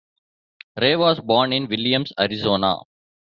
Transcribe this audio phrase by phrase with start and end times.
[0.77, 2.77] Ray was born in Williams, Arizona.